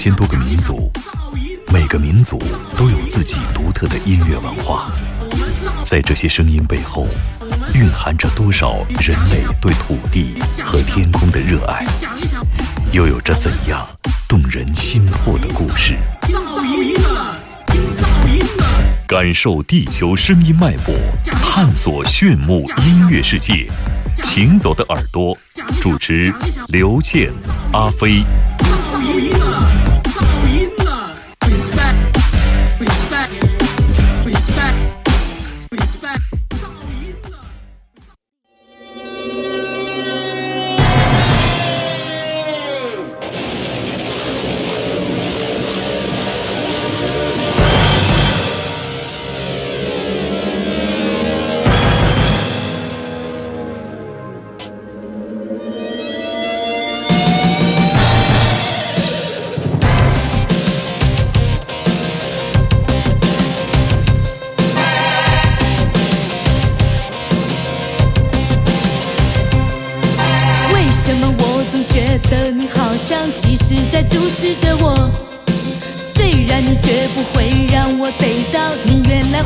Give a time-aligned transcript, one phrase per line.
[0.00, 0.88] 千多个民族，
[1.72, 2.40] 每个民族
[2.76, 4.92] 都有自己独特的音乐文化。
[5.84, 7.04] 在这些声音背后，
[7.74, 11.84] 蕴含着多少人类对土地和天空的热爱，
[12.92, 13.84] 又有着怎样
[14.28, 15.96] 动人心魄的故事？
[19.08, 20.94] 感受地球声音脉搏，
[21.42, 23.68] 探索炫目音乐世界。
[24.22, 25.36] 行走的耳朵，
[25.80, 26.32] 主持
[26.68, 27.32] 刘健、
[27.72, 28.22] 阿飞。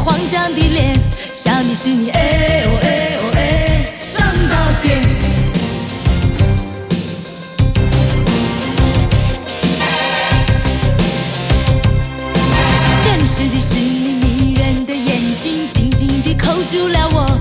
[0.05, 0.99] 慌张的脸，
[1.33, 5.01] 想你是你哎哦哎哦哎上到点。
[13.03, 17.39] 现实的是你迷人的眼睛紧紧地扣住了我。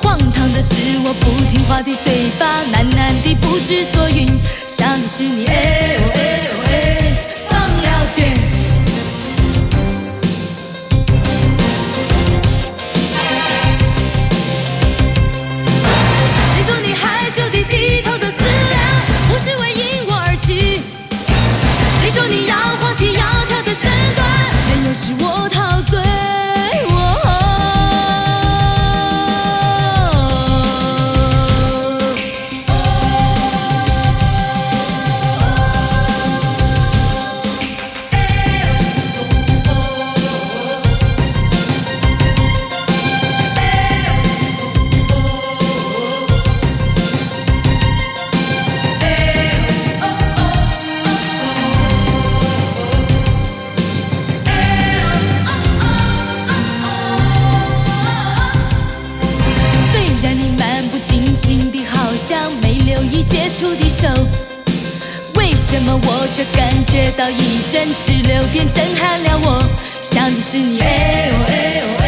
[0.00, 0.74] 荒唐的是
[1.04, 4.28] 我不听话的嘴巴，喃喃地不知所云，
[4.68, 6.18] 想的是你哎哦哎
[6.52, 6.57] 哦
[65.70, 69.62] 怎么我却感觉到一阵直流电震撼了我？
[70.00, 71.52] 想的是你哎哦哎
[71.82, 72.07] 哦哎，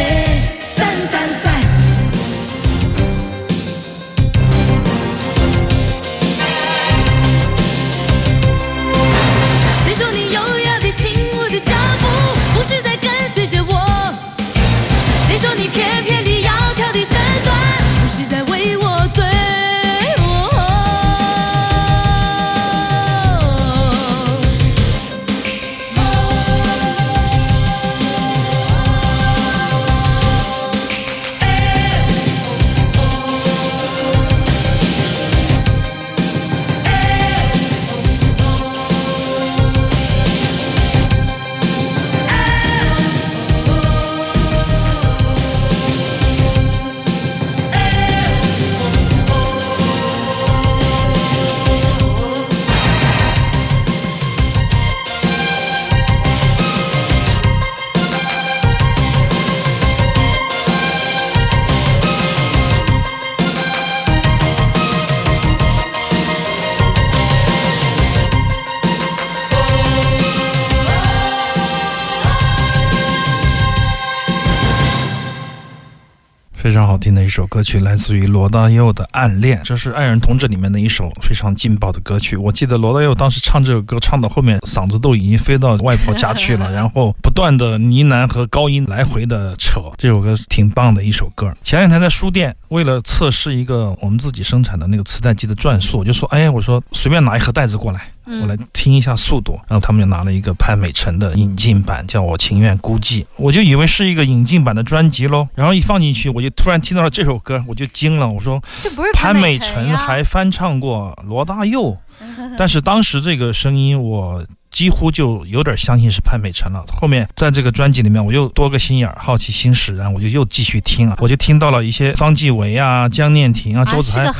[76.61, 82.37] 非常好听的一首歌曲，来自于罗大佑的《暗恋》，这是《爱人同志》里面的一首非常劲爆的歌曲。
[82.37, 89.81] 我记得罗大佑当时唱这首歌，唱到后面嗓子都已经飞到外婆家去了， 然后不断的呢喃和高音来回的扯。
[89.97, 91.51] 这首歌挺棒的一首歌。
[91.63, 98.01] 前两天在书店，为了测试一个我们自己生产的那个磁带机的转速，我就说，哎，我说随便拿一盒袋子过来。
[98.25, 111.97] 我来听一下速度，然后他们就拿了一个潘美辰的引进版，叫我情愿孤寂，我就以为是一个引进版的专辑喽，然后一放进去，我就突然听到了这首歌，我就惊了，我说这不是潘美辰还翻唱过罗大佑，
[112.57, 116.83] 但是当时这个声音我几乎就有点相信是潘美辰了。
[116.87, 124.33] 后面在这个专辑里面，我又多个心眼儿，好奇心使然，我就又继续听了，我就听到了一些方季韦啊、江念婷啊、周子涵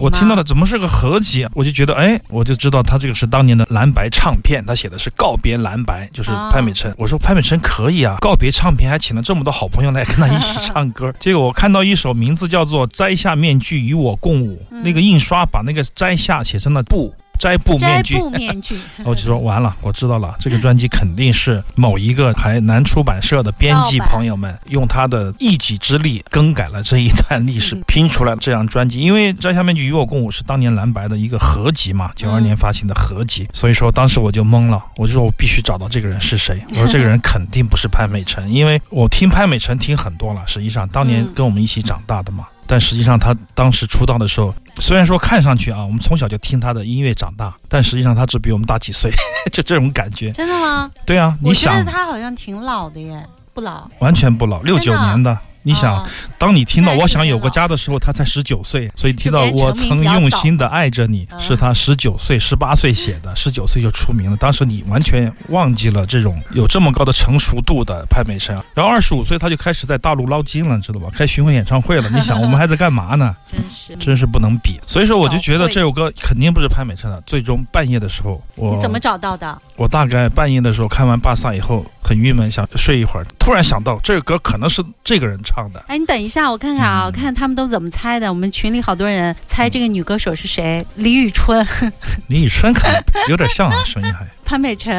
[0.00, 1.50] 我听到了，怎么是个合集啊？
[1.54, 6.92] 我就觉得，哎，我就知道他这个是当年的蓝白唱片，他写的是告别蓝白，就是哦潘美辰。
[6.98, 11.12] 我说潘美辰可以啊，告别唱片还请了这么多好朋友来跟他一起唱歌。
[11.20, 17.14] 结果我看到一首名字叫做《摘下面具与我共舞》，嗯那个印刷把那个摘下写成了布。
[17.38, 29.00] 摘布面具，布面具， 我就说完了，我知道了，这个专辑肯定是某一个台南出版社的编辑朋友们用他的一己之力更改了这一段历史嗯，拼出来这张专辑。
[29.00, 36.60] 因为《摘下面具与我共舞》是当年蓝白的一个合集嘛，九二年发行的合集，所以说当时我就懵了，我就说我必须找到这个人是谁。
[36.72, 42.46] 我说这个人肯定不是潘美辰，因为我听潘美辰听很多了，实际上当年嗯跟我们一起长大的嘛。
[42.66, 49.10] 但实际上，他当时出道的时候，虽然说看上去啊，我们从小就听他的音乐长大，但实际上他只比我们大几岁，
[49.52, 50.30] 就这种感觉。
[50.32, 50.90] 真的吗？
[51.04, 53.24] 对啊，你我觉得想，他好像挺老的耶，
[53.54, 53.88] 不老。
[54.00, 55.38] 完全不老，六九年的。
[55.66, 56.06] 你想，哦
[56.38, 64.36] 当你听到我想有个家的时候，他才十九岁，所以听到我曾用心的爱着你，嗯是他十九岁、十八岁 写的，十九岁就出名了。
[64.36, 71.08] 当时你完全忘记了这种有这么高的成熟度的潘美辰，然后二十五岁他就开始在大陆捞金了，知道吧？
[71.12, 72.08] 开巡回演唱会了。
[72.14, 73.34] 你想，我们还在干嘛呢？
[73.50, 73.96] 真是。
[73.96, 74.78] 真是不能比。
[74.86, 77.20] 所以说，我就觉得这首歌肯定不是潘美辰的。
[77.26, 79.60] 最终半夜的时候，我你怎么找到的？
[79.74, 85.84] 我大概半夜的时候看完巴萨以后很郁闷，想睡一会儿，突然想到这个歌可能是这个人唱的。
[85.88, 88.28] 哎，你等一下，我看看啊，嗯我看他们都怎么猜的。
[88.28, 91.66] 我们群里好多人猜这个女歌手是谁，李宇春、
[92.28, 94.94] 李宇春可能有点像啊，声音还 潘美辰，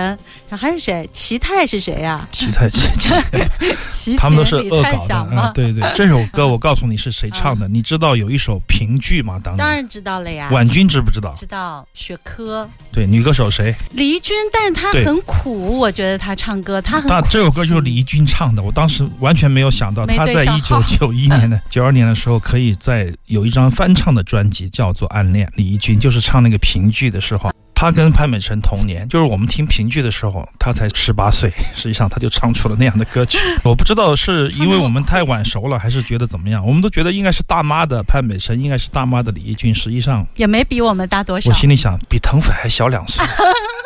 [0.49, 1.09] 然后还有谁？
[1.13, 2.81] 齐泰是谁呀、其他其
[3.89, 5.51] 其，齐他们都是恶搞的？
[5.53, 9.39] 对对，这首歌我告诉你是谁唱的，你知道有一首评剧吗？
[9.41, 11.33] 当当然知道了呀，婉君知不知道？
[11.37, 13.73] 知道雪珂、对，女歌手谁？
[13.91, 27.51] 李翊君，但是她很苦，我觉得她唱歌，她很苦但这首歌就是情李翊君唱的，我当时完全没有想到，没他在一九九一年的九二年的时候，可以在有一张翻唱的专辑叫做《暗恋》，李翊君就是唱那个评剧的时候。
[27.79, 33.37] 他跟潘美辰同年，就是我们听评剧的时候，他才十八岁，实际上他就唱出了那样的歌曲。
[33.63, 36.65] 我不知道是因为我们太晚熟了，还是觉得怎么样？
[36.65, 39.71] 我们都觉得应该是大妈的潘美辰，应该是大妈的李翊君。
[39.71, 43.23] 实际上，也没比我们大多少我，心里想，比腾飞还小两岁，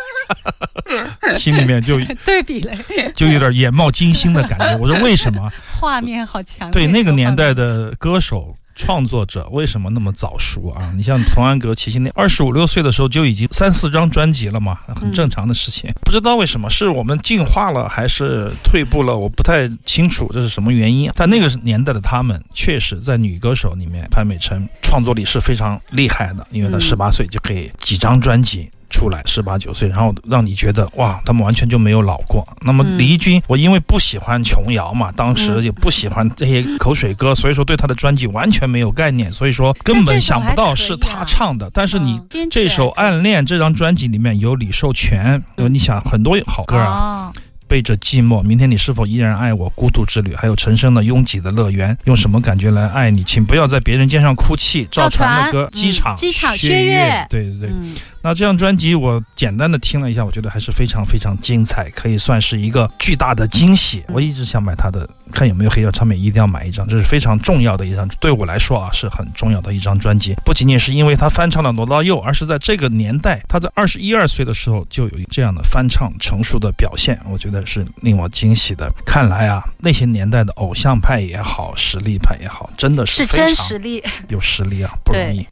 [1.38, 2.76] 心里面就对比了，
[3.16, 4.78] 就有点眼冒金星的感觉。
[4.78, 5.52] 我说为什么？
[5.80, 6.70] 画面好强。
[6.72, 8.56] 对那个年代的歌手。
[8.74, 10.92] 创作者为什么那么早熟啊？
[10.96, 15.92] 你像童安格、齐秦，那二十五六岁的时候就已经三四张专辑了嘛，很正常的事情。
[16.06, 21.12] 不知道为什么是我们进化了还是退步了，我不太清楚这是什么原因。
[21.16, 28.72] 但那个年代的他们，确实在女歌手里面，潘美辰创作力是非常厉害的，因为她嗯十八岁就可以几张专辑。
[28.92, 32.48] 出来十八九岁，然后让你觉得哇，他们完全就没有老过。
[32.62, 33.00] 那么嗯。
[33.00, 35.64] 李翊君，我因为不喜欢琼瑶嘛，当时嗯。
[35.64, 41.70] 也不喜欢这些口水歌，所以说对他的专辑完全没有概念，所以说根本想不到是他唱的。
[41.74, 47.34] 但是你这首《暗恋》这张专辑里面有李寿全，有你想很多好歌啊，哦，
[47.72, 49.70] 背着寂寞，明天你是否依然爱我？
[49.70, 53.24] 孤独之旅，还有陈升的拥挤的乐园，用什么感觉来爱你？
[53.24, 54.86] 请不要在别人肩上哭泣。
[54.92, 57.70] 赵传的歌，嗯机场，机场薛薛岳对对对。
[57.70, 64.04] 嗯，那这张专辑我简单的听了一下，我觉得还是非常非常精彩，可以算是一个巨大的惊喜。
[64.10, 70.36] 我一直想买他的，看有没有黑胶唱片，一定要买一张，这是非常重要的一张，对我来说啊是很重要的一张专辑。
[70.44, 78.92] 不仅仅是因为他翻唱了罗大佑，而是在这个年代，他在二十一二岁的时候就有这样的翻唱成熟的表现，我觉得是令我惊喜的。
[79.06, 84.04] 看来啊，那些年代的偶像派也好，实力派也好，真的是真非常实力。
[84.30, 85.46] 有实力啊，不容易。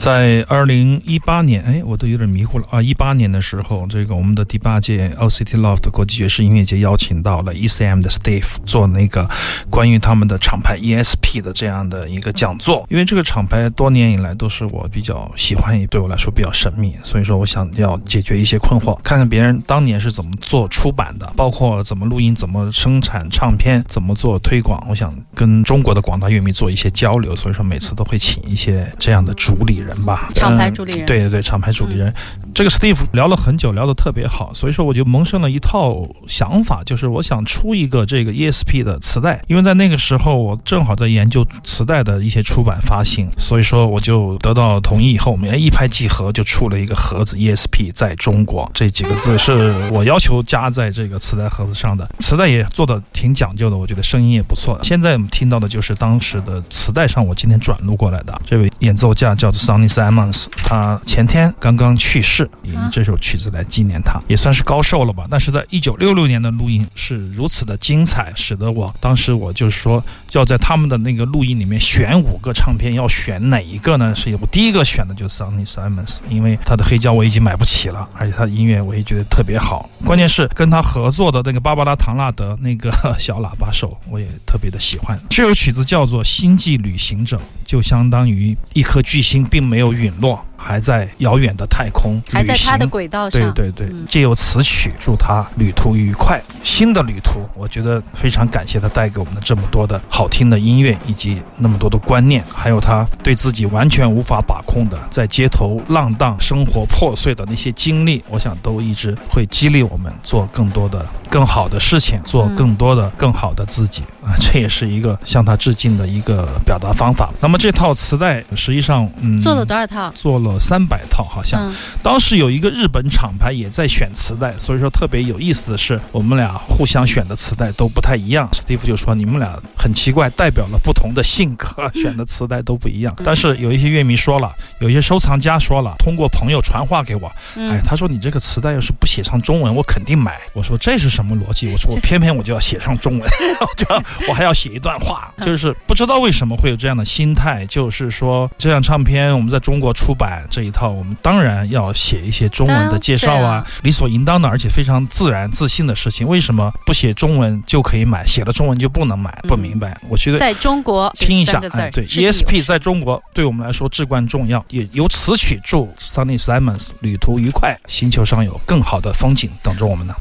[0.00, 2.80] 在二零一八年，哎，我都有点迷糊了啊！
[2.80, 9.28] 一八年的时候，这个我们的第八届 OCT Loft 国际爵士音乐节邀请到了 ECM 的 Steve 做那个
[9.68, 12.86] 关于他们的厂牌 ESP 的这样的一个讲座。
[12.88, 24.82] 因为这个厂牌多年以来都是我比较喜欢，也对我来说比较神秘，所以说我想要解决一些困惑，看看别人当年是怎么做出版的，包括怎么录音、怎么生产唱片、怎么做推广。
[24.88, 31.06] 我想跟中国的广大乐迷做一些交流，所以说每次都会请一些这样的主理人吧，厂牌主理人。
[31.06, 32.12] 对对对，厂牌主理人。
[32.52, 52.06] 这个 Steve 聊了很久，聊得特别好，所以说我就萌生了一套想法，就是我想出一个这个 ESP 的磁带，因为在那个时候我正好在研究磁带的一些出版发行，所以说我就得到同意以后，我们一拍即合，就出了一个盒子 ESP 在中国这几个字是我要求加在这个磁带盒子上的。
[52.18, 54.78] 磁带也做的挺讲究的，我觉得声音也不错。
[54.82, 62.39] 现在我们听到的就是当时的磁带上我今天转录过来的这位演奏家叫做 Sonny Simons，他前天刚刚去世。
[62.62, 65.26] 以这首曲子来纪念他，也算是高寿了吧。
[65.30, 74.14] 但是在一九六六年的录音是如此的精彩，使得我当时我就是说，要在他们的那个录音里面选五个唱片，要选哪一个呢？
[74.14, 79.88] 是我第一个选的就是 Sonny Simons，因为他的黑胶我已经买不起了，而且他的音乐我也觉得特别好。
[80.04, 85.18] 关键是跟他合作的那个芭芭拉·唐纳德那个 小喇叭手，我也特别的喜欢。
[85.28, 90.44] 这首曲子叫做《星际旅行者》，就相当于一颗巨星并没有陨落。
[90.62, 93.40] 还在遥远的太空，还在他的轨道上。
[93.54, 96.40] 对对对，借由此曲祝他旅途愉快。
[96.62, 114.36] 新的旅途，我觉得非常感谢他带给我们的这么多的好听的音乐，以及那么多的观念，还有他对自己完全无法把控的在街头浪荡、生活破碎的那些经历，我想都一直会激励我们做更多的、更好的事情，做更多的、更好的自己啊！
[114.38, 117.30] 这也是一个向他致敬的一个表达方法。
[117.40, 120.12] 那么这套磁带实际上，嗯，做了多少套？
[120.14, 120.49] 做了。
[120.58, 128.48] 三百套好像，当时有一个日本厂牌也在选磁带，所以说特别有意思的是，我们俩互相选的磁带都不太一样。
[128.52, 133.14] 史蒂夫就说你们俩很奇怪，代表了不同的性格， 选的磁带都不一样。
[133.24, 140.38] 但是有一些乐迷说了，有一些收藏家说了，通过朋友传话给我，哎，他说你这个磁带要是不写上中文，我肯定买。
[140.52, 141.70] 我说这是什么逻辑？
[141.72, 143.28] 我说我 偏偏我就要写上中文，
[143.76, 143.86] 就
[144.28, 150.39] 我还要写一段话，就是不知道为什么会有这样的心态，就是说这张唱片我们在中国出版。
[150.48, 156.26] 这一套我们当然要写一些中文的介绍啊，理所应当的，而且非常自然自信的事情。
[156.26, 159.30] 为什么不写中文就可以买，写了中文就不能买？
[159.48, 159.98] 不明白。
[160.08, 164.64] 我觉得在中国听一下，哎，对，ESP 在中国对我们来说至关重要。
[164.68, 170.14] 也由此曲祝 Sunny Simons 旅途愉快，星球上有更好的风景等着我们呢。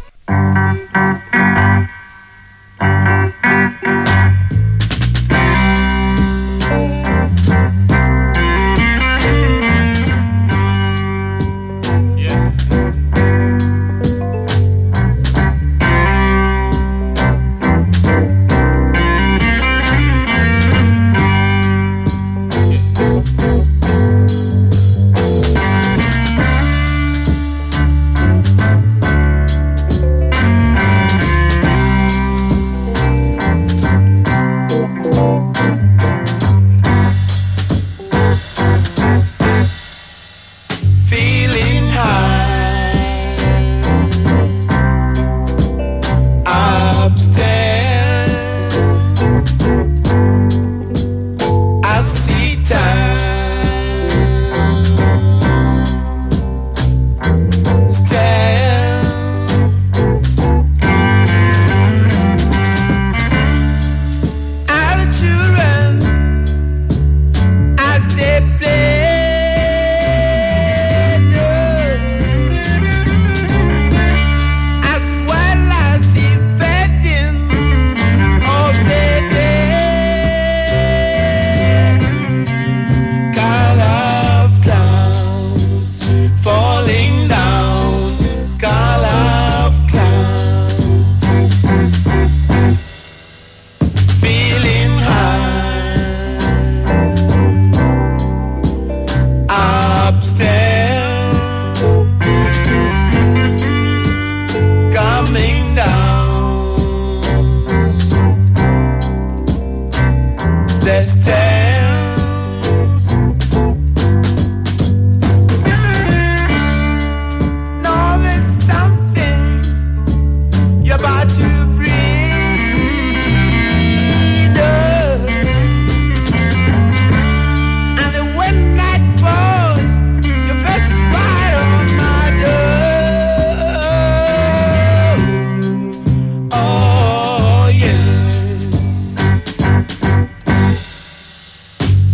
[2.80, 4.39] 在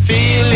[0.06, 0.55] feeling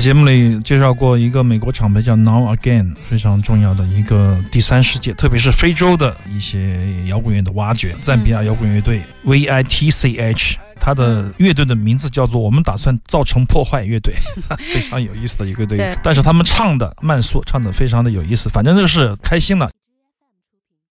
[0.00, 7.94] 节目里介绍过一个美国厂牌叫 Now Again，非常重要的一个第三世界，特别是非洲的一些摇滚乐的挖掘。
[8.00, 10.56] 赞比亚摇滚乐队 VITCH。
[10.82, 14.14] 它的乐队的名字叫做“我们打算造成破坏乐队”，
[14.72, 15.94] 非常有意思的一个队。
[16.02, 18.48] 但是他们唱的慢速，唱的非常的有意思。
[18.48, 19.68] 反正就是开心了。